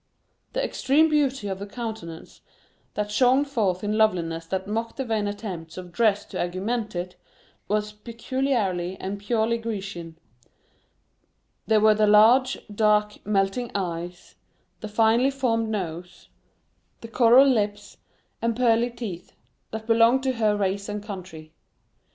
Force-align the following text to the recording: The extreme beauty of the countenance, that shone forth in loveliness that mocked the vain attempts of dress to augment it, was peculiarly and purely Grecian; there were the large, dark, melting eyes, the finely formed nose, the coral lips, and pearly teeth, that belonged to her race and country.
The 0.53 0.65
extreme 0.65 1.09
beauty 1.09 1.47
of 1.47 1.59
the 1.59 1.67
countenance, 1.67 2.41
that 2.95 3.11
shone 3.11 3.45
forth 3.45 3.83
in 3.83 3.99
loveliness 3.99 4.47
that 4.47 4.67
mocked 4.67 4.97
the 4.97 5.05
vain 5.05 5.27
attempts 5.27 5.77
of 5.77 5.91
dress 5.91 6.25
to 6.29 6.41
augment 6.41 6.95
it, 6.95 7.17
was 7.67 7.91
peculiarly 7.91 8.97
and 8.99 9.19
purely 9.19 9.59
Grecian; 9.59 10.17
there 11.67 11.79
were 11.79 11.93
the 11.93 12.07
large, 12.07 12.57
dark, 12.73 13.23
melting 13.27 13.69
eyes, 13.75 14.33
the 14.79 14.87
finely 14.87 15.29
formed 15.29 15.69
nose, 15.69 16.29
the 17.01 17.07
coral 17.07 17.47
lips, 17.47 17.97
and 18.41 18.55
pearly 18.55 18.89
teeth, 18.89 19.33
that 19.69 19.85
belonged 19.85 20.23
to 20.23 20.31
her 20.33 20.57
race 20.57 20.89
and 20.89 21.03
country. 21.03 21.53